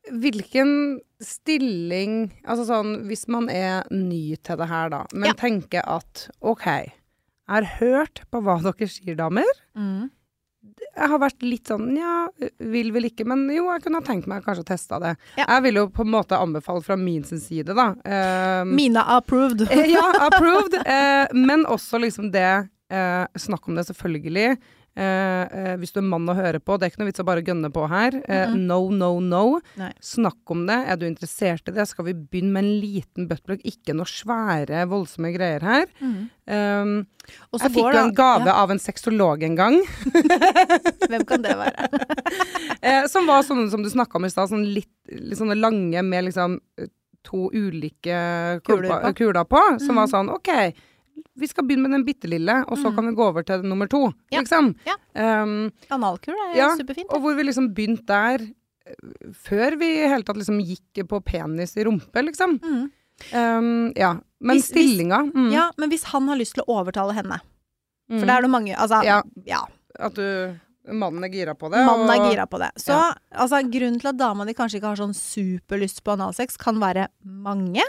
[0.09, 5.33] Hvilken stilling Altså sånn, hvis man er ny til det her, da, men Ja.
[5.37, 6.93] tenker at OK, jeg
[7.49, 9.45] har hørt på hva dere sier, damer.
[9.75, 10.09] Mm.
[10.95, 12.27] Jeg har vært litt sånn ja,
[12.59, 15.13] vil vel ikke, men jo, jeg kunne ha tenkt meg kanskje å teste det.
[15.37, 15.45] Ja.
[15.45, 17.93] Jeg vil jo på en måte anbefale fra min sin side, da.
[18.03, 19.65] Um, Mina approved.
[19.95, 20.75] Ja, approved.
[20.85, 24.57] Uh, men også liksom det uh, Snakk om det, selvfølgelig.
[24.99, 27.27] Eh, eh, hvis du er mann og hører på, det er ikke noe vits å
[27.27, 28.17] bare gønne på her.
[28.27, 28.55] Eh.
[28.57, 29.43] No, no, no.
[29.79, 29.91] Nei.
[30.03, 30.75] Snakk om det.
[30.91, 31.85] Er du interessert i det?
[31.87, 33.63] Skal vi begynne med en liten buttplug?
[33.69, 35.87] Ikke noe svære, voldsomme greier her.
[36.03, 36.19] Mm.
[36.49, 36.93] Um,
[37.29, 39.75] jeg fikk jo en gave ja, av en sexolog en gang,
[41.11, 41.89] Hvem kan det være?
[42.81, 46.01] eh, som var sånne som du snakka om i stad, sånn litt, litt sånne lange
[46.05, 46.89] med liksom eh,
[47.25, 48.17] to ulike
[48.65, 49.13] Kuler på.
[49.19, 50.49] kuler på som var sånn OK,
[51.39, 52.95] vi skal begynne med den bitte lille, og så mm.
[52.95, 54.41] kan vi gå over til nummer to, Ja.
[54.41, 54.75] liksom.
[54.87, 54.95] Ja.
[55.43, 57.09] Um, Analkur er Ja, superfint.
[57.09, 58.45] og hvor vi liksom begynte der
[58.85, 62.59] eh, før vi i hele tatt liksom gikk på penis i rumpe, liksom.
[62.63, 62.91] Mm.
[63.33, 64.15] Um, ja.
[64.39, 67.41] Men Hvis- stillinga mm, Ja, men hvis han har lyst til å overtale henne,
[68.09, 69.21] mm, for det er det mange Altså, Ja.
[69.45, 69.65] ja.
[69.99, 70.55] At du
[70.91, 71.85] Mannen er gira på det.
[71.85, 72.71] Mannen er gira på det.
[72.77, 73.13] Så Ja.
[73.31, 77.07] altså, grunnen til at dama di kanskje ikke har sånn superlyst på analsex, kan være
[77.23, 77.83] mange.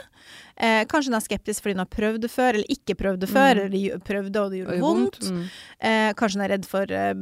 [0.60, 3.28] Eh, kanskje hun er skeptisk fordi hun har prøvd det før, eller ikke prøvd det
[3.32, 3.64] før, Mm.
[3.64, 5.20] eller prøvde, og det gjorde vondt.
[5.30, 5.44] Mm.
[5.80, 7.14] Eh, kanskje hun er redd for eh,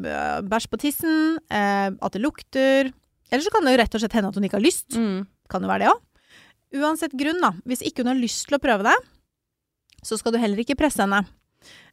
[0.43, 2.93] bæsj på tissen, eh, at det lukter.
[3.31, 4.91] Eller så kan det jo rett og slett hende at hun ikke har lyst.
[4.99, 5.27] Mm.
[5.49, 6.01] Kan jo være det òg.
[6.83, 7.53] Uansett grunn, da.
[7.65, 8.97] Hvis ikke hun har lyst til å prøve det,
[10.03, 11.23] så skal du heller ikke presse henne.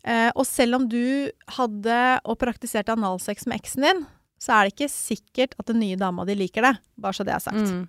[0.04, 4.06] Eh, og selv om du hadde og praktiserte analsex med eksen din,
[4.42, 6.74] så er det ikke sikkert at den nye dama di liker det.
[6.98, 7.70] Bare så det er sagt.
[7.70, 7.88] Mm.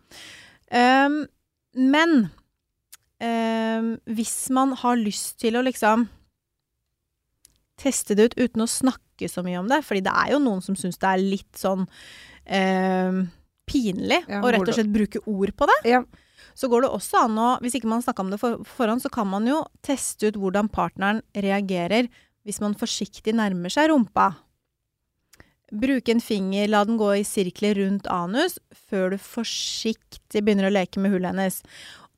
[0.72, 1.16] Um,
[1.92, 2.30] men
[3.22, 6.08] um, hvis man har lyst til å liksom
[7.80, 10.62] teste det ut uten å snakke så mye om det, fordi det er jo noen
[10.64, 11.84] som syns det er litt sånn
[12.44, 13.18] eh,
[13.68, 16.00] pinlig Ja, å rett og slett bruke ord på det, Ja.
[16.56, 19.12] så går det også an å Hvis ikke man snakka om det for, forhånd, så
[19.12, 22.08] kan man jo teste ut hvordan partneren reagerer
[22.46, 24.36] hvis man forsiktig nærmer seg rumpa.
[25.74, 30.74] Bruke en finger, la den gå i sirkler rundt anus før du forsiktig begynner å
[30.76, 31.58] leke med hullet hennes.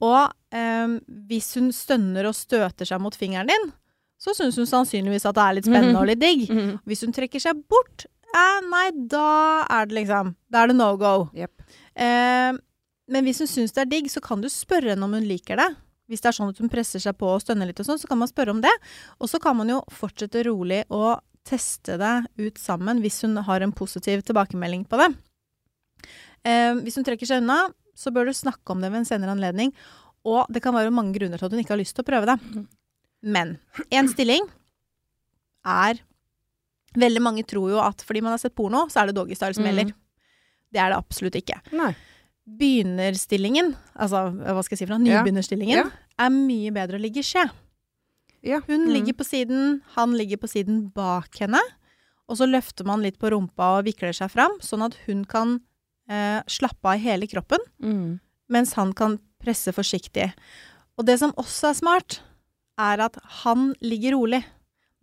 [0.04, 0.94] Og eh,
[1.30, 3.70] hvis hun stønner og støter seg mot fingeren din,
[4.18, 6.46] så syns hun sannsynligvis at det er litt spennende og litt digg.
[6.50, 6.70] Mm.
[6.88, 10.96] Hvis hun trekker seg bort, eh, nei, da er det liksom Da er det no
[10.98, 11.28] go.
[11.34, 11.62] Yep.
[11.94, 12.56] Eh,
[13.08, 15.60] men hvis hun syns det er digg, så kan du spørre henne om hun liker
[15.60, 15.68] det.
[16.08, 18.08] Hvis det er sånn at hun presser seg på og stønner litt og sånn, så
[18.08, 18.72] kan man spørre om det.
[19.20, 23.64] Og så kan man jo fortsette rolig å teste det ut sammen hvis hun har
[23.64, 25.08] en positiv tilbakemelding på det.
[26.48, 29.34] Eh, hvis hun trekker seg unna, så bør du snakke om det ved en senere
[29.34, 29.72] anledning.
[30.28, 32.28] Og det kan være mange grunner til at hun ikke har lyst til å prøve
[32.30, 32.66] det.
[33.22, 33.56] Men
[33.90, 34.46] én stilling
[35.66, 35.98] er
[36.98, 39.62] Veldig mange tror jo at fordi man har sett porno, så er det doggystyle som
[39.62, 39.92] Mm.
[40.72, 41.58] Det er det absolutt ikke.
[41.76, 41.94] Nei.
[42.48, 45.22] Begynnerstillingen, altså hva skal jeg si for noe, Ja.
[45.22, 45.90] nybegynnerstillingen, Ja.
[46.18, 47.50] er mye bedre å ligge i skje.
[48.42, 48.60] Ja.
[48.60, 48.92] Hun Mm.
[48.94, 51.60] ligger på siden, han ligger på siden bak henne,
[52.28, 55.60] og så løfter man litt på rumpa og vikler seg fram, sånn at hun kan
[56.08, 58.18] eh, slappe av i hele kroppen, Mm.
[58.48, 60.32] mens han kan presse forsiktig.
[60.98, 62.20] Og det som også er smart,
[62.78, 64.44] er at han ligger rolig.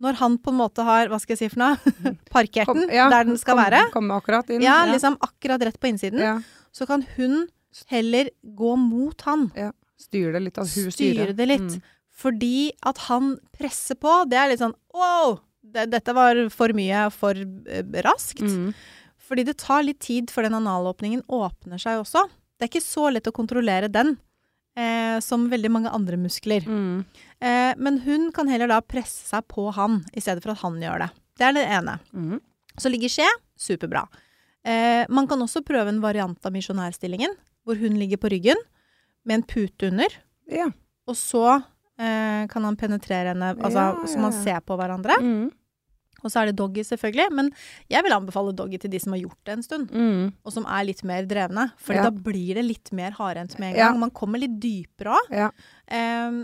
[0.00, 1.76] Når han på en måte har, hva skal jeg si for noe,
[2.34, 4.60] parkert den ja, der den skal kom- være, kom akkurat inn.
[4.64, 6.34] ja, liksom akkurat rett på innsiden, Ja.
[6.72, 7.46] så kan hun
[7.88, 9.50] heller gå mot han.
[10.00, 10.58] Styre det litt.
[10.58, 10.92] At hun Styre
[11.26, 11.32] styrer.
[11.36, 11.60] det litt.
[11.78, 11.82] Mm.
[12.16, 15.38] Fordi at han presser på, det er litt sånn wow!
[15.66, 18.40] Det, dette var for mye, for eh, raskt.
[18.44, 18.72] Mm.
[19.26, 22.22] Fordi det tar litt tid før den analåpningen åpner seg også.
[22.56, 24.14] Det er ikke så lett å kontrollere den
[24.78, 26.64] eh, som veldig mange andre muskler.
[26.66, 27.02] Mm.
[27.42, 30.78] Eh, men hun kan heller da presse seg på han, i stedet for at han
[30.80, 31.10] gjør det.
[31.36, 31.98] Det er det ene.
[32.14, 32.38] Mm.
[32.80, 34.06] Så ligger skje, superbra.
[34.66, 37.34] Eh, man kan også prøve en variant av misjonærstillingen,
[37.66, 38.60] hvor hun ligger på ryggen
[39.26, 40.20] med en pute under.
[40.48, 40.70] Ja.
[41.06, 41.58] Og så
[41.96, 44.44] Eh, kan han penetrere henne, altså Ja, så man ja, ja.
[44.44, 45.16] ser på hverandre.
[45.20, 45.50] Mm.
[46.26, 47.28] Og så er det doggy, selvfølgelig.
[47.38, 47.50] Men
[47.92, 49.90] jeg vil anbefale doggy til de som har gjort det en stund.
[49.94, 50.32] Mm.
[50.44, 51.68] Og som er litt mer drevne.
[51.78, 52.02] For Ja.
[52.08, 53.88] da blir det litt mer hardhendt med en Ja.
[53.88, 54.00] gang.
[54.00, 55.30] Man kommer litt dypere òg.
[55.30, 55.50] Ja.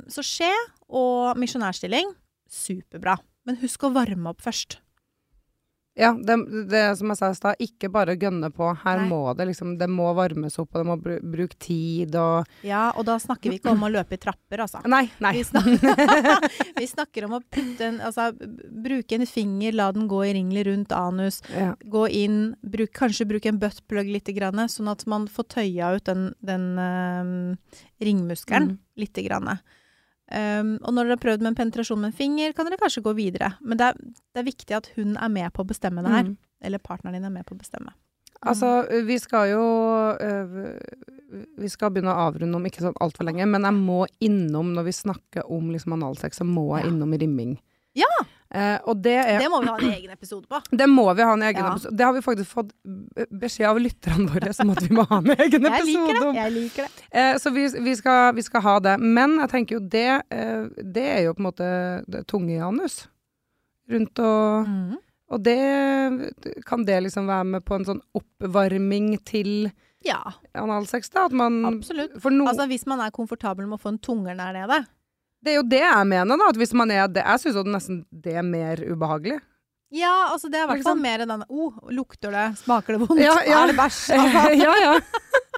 [0.08, 0.52] så skje
[0.88, 2.14] og misjonærstilling,
[2.48, 3.18] superbra.
[3.44, 4.76] Men husk å varme opp først.
[5.94, 6.34] Ja, det,
[6.72, 8.64] det som jeg sa i stad, ikke bare gønne på.
[8.80, 9.08] Her Nei.
[9.10, 12.86] må det liksom Det må varmes opp, og det må br bruke tid og Ja,
[12.96, 14.80] og da snakker vi ikke om å løpe i trapper, altså.
[14.88, 15.34] Nei, nei.
[15.36, 16.40] Vi, snakker,
[16.80, 20.70] vi snakker om å putte en Altså bruke en finger, la den gå i ringler
[20.70, 21.42] rundt anus.
[21.52, 21.74] Ja.
[21.84, 26.08] Gå inn, bruk, kanskje bruke en buttplug litt, grann, sånn at man får tøya ut
[26.08, 27.76] den, den eh,
[28.08, 28.78] ringmuskelen Mm.
[28.96, 29.58] lite grann.
[30.32, 33.02] Um, og når dere har prøvd med en penetrasjon med en finger, kan dere kanskje
[33.04, 33.52] gå videre.
[33.60, 33.98] Men det er,
[34.32, 36.30] det er viktig at hun er med på å bestemme det her.
[36.30, 36.38] Mm.
[36.62, 37.92] Eller partneren din er med på å bestemme.
[38.42, 39.64] Altså, vi skal jo
[40.18, 40.54] øh,
[41.62, 44.88] Vi skal begynne å avrunde om ikke sånn altfor lenge, men jeg må innom når
[44.88, 46.90] vi snakker om liksom analsex, så må jeg Ja.
[46.90, 47.54] innom rimming.
[47.94, 48.10] Ja!
[48.52, 50.58] Eh, det er Det må vi ha en egen episode på.
[50.76, 51.70] Det må vi ha en egen Ja.
[51.72, 52.72] episode Det har vi faktisk fått
[53.40, 56.26] beskjed av lytterne våre som at vi må ha en egen Jeg liker episode det.
[56.28, 56.34] om.
[56.36, 57.06] Jeg liker det.
[57.12, 58.98] Eh, så vi, vi, skal, vi skal ha det.
[59.00, 61.70] Men jeg tenker jo det eh, Det er jo på en måte
[62.12, 63.06] det tunge anus.
[63.90, 64.98] Rundt og Mm.
[65.32, 65.56] Og det
[66.66, 69.70] Kan det liksom være med på en sånn oppvarming til
[70.04, 70.18] Ja,
[70.54, 71.28] analsex, da?
[71.30, 72.18] Man absolutt.
[72.30, 74.84] No, Altså Hvis man er komfortabel med å få en tunger der nede.
[75.42, 76.50] Det er jo det jeg mener, da.
[76.52, 79.40] At hvis man er det Jeg syns jo nesten det er mer ubehagelig.
[79.92, 82.46] Ja, altså det er i hvert fall mer den oh, Lukter det?
[82.62, 83.20] Smaker det vondt?
[83.20, 83.58] Ja, ja.
[83.60, 83.98] Er det bæsj?
[84.16, 84.94] Altså, ja, ja.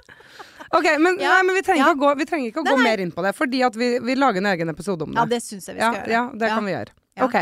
[0.75, 1.93] OK, men, Ja, nei, men vi trenger ja.
[1.95, 2.87] gå, vi trenger ikke å Nei, gå nei.
[2.89, 5.21] mer inn på det, fordi vi, vi lager en egen episode om det.
[5.21, 6.15] ja, det syns jeg vi ja, skal gjøre.
[6.17, 6.95] ja, det kan vi gjøre.
[7.23, 7.37] OK.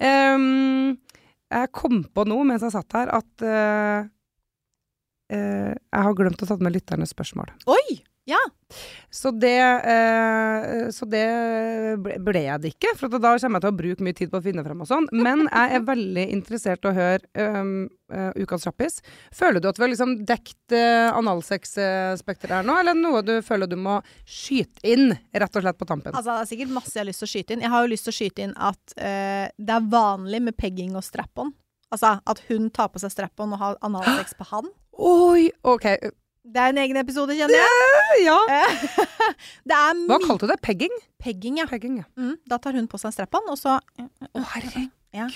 [0.00, 0.94] Um,
[1.50, 4.08] jeg kom på noe mens jeg satt her, at uh,
[5.34, 7.52] uh, jeg har glemt å ta med lytternes spørsmål.
[7.68, 8.00] Oi!
[8.30, 8.40] Ja.
[9.10, 11.24] Så det, eh, så det
[11.98, 14.38] ble, ble jeg det ikke, for da kommer jeg til å bruke mye tid på
[14.38, 15.08] å finne frem og sånn.
[15.10, 17.72] Men jeg er veldig interessert i å høre um,
[18.14, 19.00] uh, Ukas kjappis.
[19.34, 23.34] Føler du at vi har liksom dekt uh, analsex-spekteret her nå, eller er noe du
[23.46, 26.14] føler du må skyte inn rett og slett på tampen?
[26.14, 27.66] Altså, det er sikkert masse jeg har lyst til å skyte inn.
[27.66, 30.94] Jeg har jo lyst til å skyte inn at uh, det er vanlig med pegging
[30.94, 31.50] og strap-on.
[31.90, 34.70] Altså at hun tar på seg strap-on og har analsex på han.
[35.00, 35.50] Oi!
[35.66, 35.86] OK.
[36.40, 38.22] Det er en egen episode, kjenner jeg.
[38.24, 38.38] Ja.
[39.68, 40.60] Det er Hva kalte du det?
[40.64, 40.94] Pegging?
[41.20, 41.66] pegging, ja.
[41.68, 42.06] Pegging, ja.
[42.16, 44.88] Mm, da tar hun på seg strap-on, og så Å, herregud.
[45.10, 45.26] Ja.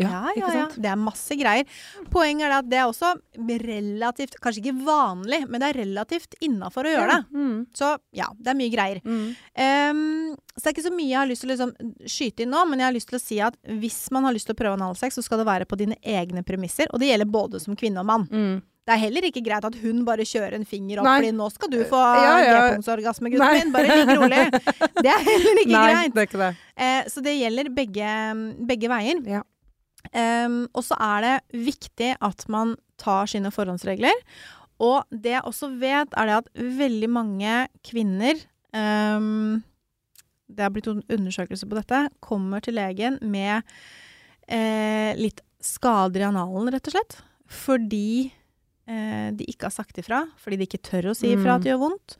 [0.00, 0.66] Ja, Ja, ja.
[0.72, 1.68] Det er masse greier.
[2.10, 6.88] Poenget er at det er også relativt Kanskje ikke vanlig, men det er relativt innafor
[6.88, 7.36] å gjøre det.
[7.36, 7.58] Mm.
[7.76, 9.02] Så ja, det er mye greier.
[9.04, 9.26] Mm.
[9.60, 10.00] Um,
[10.56, 12.64] så det er ikke så mye jeg har lyst til å liksom, skyte inn nå,
[12.70, 14.80] men jeg har lyst til å si at hvis man har lyst til å prøve
[14.80, 16.88] analsex, så skal det være på dine egne premisser.
[16.90, 18.26] Og det gjelder både som kvinne og mann.
[18.80, 18.86] Mm.
[18.88, 21.16] Det er heller ikke greit at hun bare kjører en finger opp, Nei.
[21.20, 22.54] fordi nå skal du få Ja, ja.
[22.64, 23.72] G-punktsorgasme, gutten min.
[23.74, 24.40] Bare ligg rolig.
[25.04, 26.14] Det er heller ikke Nei, greit.
[26.16, 26.48] det ikke det.
[26.80, 28.14] Eh, så det gjelder begge,
[28.66, 29.20] begge veier.
[29.28, 29.42] Ja.
[30.16, 34.16] Um, og så er det viktig at man tar sine forhåndsregler.
[34.80, 38.40] Og det jeg også vet, er det at veldig mange kvinner
[38.72, 39.60] um,
[40.48, 42.00] Det har blitt en undersøkelse på dette.
[42.24, 43.60] Kommer til legen med
[44.48, 47.18] eh, litt skader i analen, rett og slett.
[47.50, 48.32] Fordi
[49.36, 50.22] de ikke har sagt ifra.
[50.40, 51.56] Fordi de ikke tør å si ifra Mm.
[51.56, 52.16] at det gjør vondt.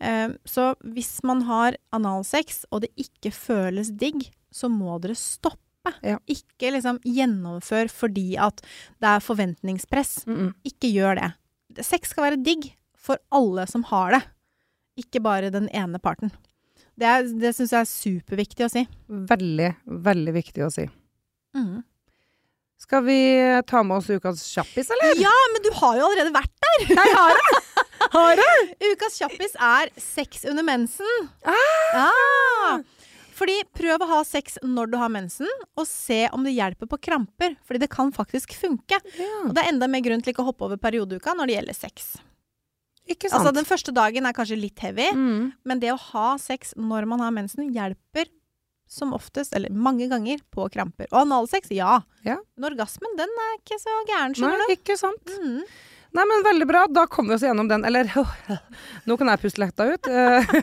[0.00, 5.92] Eh, så hvis man har analsex, og det ikke føles digg, så må dere stoppe.
[6.02, 6.18] Ja.
[6.28, 8.60] Ikke liksom gjennomfør fordi at
[9.00, 10.26] det er forventningspress.
[10.26, 10.54] Mm -mm.
[10.64, 11.84] Ikke gjør det.
[11.84, 14.22] Sex skal være digg for alle som har det.
[14.98, 16.30] Ikke bare den ene parten.
[16.98, 18.88] Det, er- det syns jeg er superviktig å si.
[19.08, 20.88] Veldig, veldig viktig å si.
[21.54, 21.84] Mm.
[22.78, 23.18] Skal vi
[23.66, 25.18] ta med oss ukas kjappis, eller?
[25.18, 26.84] Ja, men du har jo allerede vært der!
[27.00, 27.62] Jeg har det!
[28.12, 28.52] Har det?
[28.92, 31.26] Ukas kjappis er sex under mensen.
[31.42, 31.58] Ah!
[31.96, 32.78] Ja.
[33.38, 37.00] Fordi prøv å ha sex når du har mensen, og se om det hjelper på
[37.08, 37.58] kramper.
[37.66, 38.98] Fordi det kan faktisk funke.
[39.44, 41.78] Og det er enda mer grunn til ikke å hoppe over periodeuka når det gjelder
[41.78, 42.08] sex.
[43.08, 43.40] Ikke sant?
[43.40, 45.44] Altså Den første dagen er kanskje litt heavy, mm.
[45.66, 48.28] men det å ha sex når man har mensen, hjelper
[48.88, 51.06] som oftest, eller mange ganger, på kramper.
[51.12, 52.00] Og analsex, ja.
[52.24, 52.38] Ja.
[52.56, 54.74] Men orgasmen, den er ikke så gæren, Nei, skjønner du.
[54.74, 55.34] ikke sant.
[55.38, 55.62] Mm.
[56.16, 56.86] Nei, men veldig bra.
[56.88, 57.84] Da kom vi oss gjennom den.
[57.84, 58.08] Eller
[59.04, 60.08] nå kan jeg puste letta ut.
[60.08, 60.54] Eh,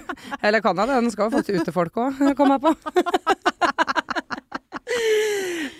[0.42, 0.96] Eller kan jeg det?
[1.06, 2.74] Den skal jo faktisk ut til folk òg, kom jeg på.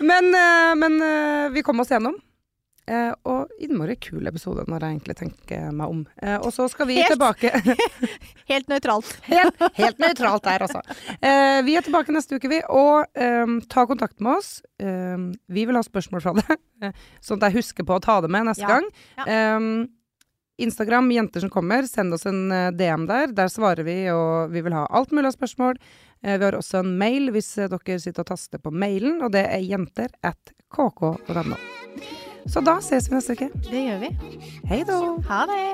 [0.06, 2.14] Men, eh, men eh, vi kom oss gjennom.
[2.86, 6.02] Eh, og innmari kul episode, når jeg egentlig tenker meg om.
[6.22, 7.50] Eh, og så skal vi helt, tilbake
[8.52, 9.08] Helt nøytralt.
[9.32, 10.82] helt, helt nøytralt der, altså.
[11.18, 12.60] Eh, vi er tilbake neste uke, vi.
[12.70, 14.60] Og eh, ta kontakt med oss.
[14.78, 15.18] Eh,
[15.50, 16.62] vi vil ha spørsmål fra deg,
[17.26, 18.76] sånn at jeg husker på å ta det med neste ja.
[18.76, 18.86] gang.
[19.18, 19.26] Ja.
[19.34, 19.70] Eh,
[20.62, 22.46] Instagram, jenter som kommer, send oss en
[22.78, 23.34] DM der.
[23.36, 25.76] Der svarer vi, og vi vil ha alt mulig av spørsmål.
[26.24, 29.66] Vi har også en mail hvis dere sitter og taster på mailen, og det er
[29.66, 31.60] jenter at kk.no.
[32.48, 33.48] Så da ses vi neste uke.
[33.70, 34.10] Det gjør vi.
[34.70, 35.00] Hei da.
[35.28, 35.66] Ha det.